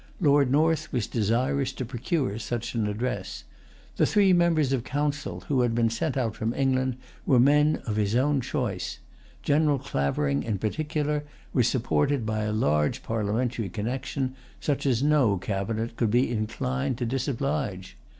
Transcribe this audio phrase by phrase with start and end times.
[0.19, 3.43] Lord North was desirous to procure such an address.
[3.97, 6.95] The three members of Council who had been sent out from England
[7.27, 8.97] were men of his own choice.
[9.43, 15.95] General Clavering, in particular, was supported by a large parliamentary connection, such as no cabinet
[15.97, 17.95] could be inclined to disoblige.